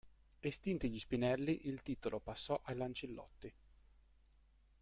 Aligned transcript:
Estinti 0.41 0.89
gli 0.89 0.97
Spinelli 0.97 1.67
il 1.67 1.83
titolo 1.83 2.17
passò 2.19 2.59
ai 2.63 2.75
Lancellotti. 2.75 3.53